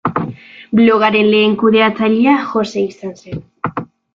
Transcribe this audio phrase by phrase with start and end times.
[0.79, 3.45] Blogaren lehen kudeatzailea Jose izan zen.